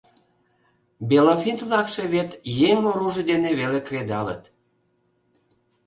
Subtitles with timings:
[1.09, 2.29] Белофинн-влакше вет
[2.69, 4.43] еҥ оружий дене веле кредалыт.